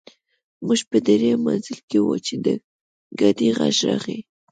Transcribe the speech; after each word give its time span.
موږ 0.65 0.79
په 0.89 0.97
درېیم 1.07 1.39
منزل 1.45 1.77
کې 1.89 1.97
وو 2.03 2.15
چې 2.25 2.35
د 2.45 2.47
ګاډي 3.19 3.49
غږ 3.57 3.75
راغی 3.87 4.19